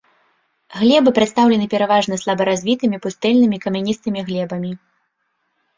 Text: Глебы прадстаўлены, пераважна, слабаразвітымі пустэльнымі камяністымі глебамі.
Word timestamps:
Глебы 0.79 1.13
прадстаўлены, 1.17 1.65
пераважна, 1.73 2.15
слабаразвітымі 2.23 2.97
пустэльнымі 3.05 3.57
камяністымі 3.69 4.19
глебамі. 4.33 4.71